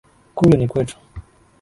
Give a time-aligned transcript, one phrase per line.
[0.35, 0.97] Kule ni kwetu